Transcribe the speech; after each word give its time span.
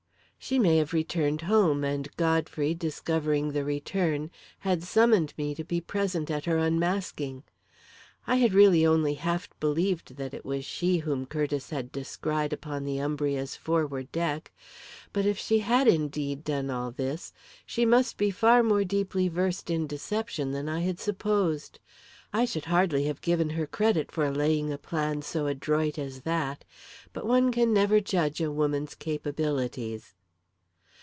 She 0.43 0.57
may 0.57 0.77
have 0.77 0.91
returned 0.91 1.41
home, 1.41 1.83
and 1.83 2.09
Godfrey, 2.17 2.73
discovering 2.73 3.51
the 3.51 3.63
return, 3.63 4.31
had 4.61 4.81
summoned 4.81 5.35
me 5.37 5.53
to 5.53 5.63
be 5.63 5.79
present 5.79 6.31
at 6.31 6.45
her 6.45 6.57
unmasking! 6.57 7.43
I 8.25 8.37
had 8.37 8.51
really 8.51 8.83
only 8.83 9.13
half 9.13 9.47
believed 9.59 10.15
that 10.15 10.33
it 10.33 10.43
was 10.43 10.65
she 10.65 10.97
whom 10.97 11.27
Curtiss 11.27 11.69
had 11.69 11.91
descried 11.91 12.53
upon 12.53 12.83
the 12.85 12.97
Umbria's 12.99 13.55
forward 13.55 14.11
deck. 14.11 14.51
But 15.13 15.27
if 15.27 15.37
she 15.37 15.59
had, 15.59 15.87
indeed, 15.87 16.43
done 16.43 16.71
all 16.71 16.89
this, 16.89 17.33
she 17.63 17.85
must 17.85 18.17
be 18.17 18.31
far 18.31 18.63
more 18.63 18.83
deeply 18.83 19.27
versed 19.27 19.69
in 19.69 19.85
deception 19.85 20.53
than 20.53 20.67
I 20.67 20.79
had 20.81 20.99
supposed. 20.99 21.77
I 22.33 22.45
should 22.45 22.65
hardly 22.65 23.05
have 23.05 23.21
given 23.21 23.51
her 23.51 23.67
credit 23.67 24.11
for 24.11 24.29
laying 24.31 24.73
a 24.73 24.79
plan 24.79 25.21
so 25.21 25.45
adroit 25.45 25.99
as 25.99 26.21
that; 26.21 26.65
but 27.13 27.27
one 27.27 27.51
can 27.51 27.71
never 27.75 27.99
judge 28.01 28.41
a 28.41 28.49
woman's 28.51 28.95
capabilities. 28.95 30.15